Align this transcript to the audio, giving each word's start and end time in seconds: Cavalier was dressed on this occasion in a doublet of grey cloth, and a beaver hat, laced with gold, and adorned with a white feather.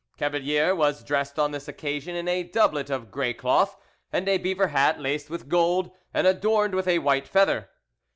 Cavalier 0.17 0.73
was 0.73 1.03
dressed 1.03 1.37
on 1.37 1.51
this 1.51 1.67
occasion 1.67 2.15
in 2.15 2.27
a 2.27 2.41
doublet 2.41 2.89
of 2.89 3.11
grey 3.11 3.35
cloth, 3.35 3.77
and 4.11 4.27
a 4.27 4.39
beaver 4.39 4.69
hat, 4.69 4.99
laced 4.99 5.29
with 5.29 5.47
gold, 5.47 5.91
and 6.11 6.25
adorned 6.25 6.73
with 6.73 6.87
a 6.87 6.97
white 6.97 7.27
feather. 7.27 7.69